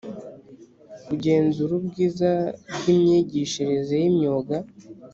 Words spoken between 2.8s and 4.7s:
imyigishirize y imyuga